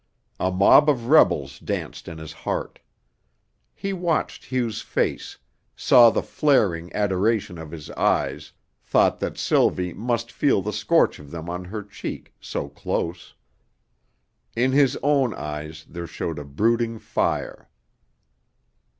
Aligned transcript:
A 0.39 0.49
mob 0.49 0.89
of 0.89 1.09
rebels 1.09 1.59
danced 1.59 2.07
in 2.07 2.17
his 2.17 2.33
heart. 2.33 2.79
He 3.75 3.93
watched 3.93 4.51
Hugh's 4.51 4.81
face, 4.81 5.37
saw 5.75 6.09
the 6.09 6.23
flaring 6.23 6.91
adoration 6.95 7.59
of 7.59 7.69
his 7.69 7.91
eyes, 7.91 8.51
thought 8.83 9.19
that 9.19 9.37
Sylvie 9.37 9.93
must 9.93 10.31
feel 10.31 10.59
the 10.63 10.73
scorch 10.73 11.19
of 11.19 11.29
them 11.29 11.51
on 11.51 11.65
her 11.65 11.83
cheek, 11.83 12.33
so 12.41 12.67
close. 12.67 13.35
In 14.55 14.71
his 14.71 14.97
own 15.03 15.35
eyes 15.35 15.85
there 15.87 16.07
showed 16.07 16.39
a 16.39 16.45
brooding 16.45 16.97
fire. 16.97 17.69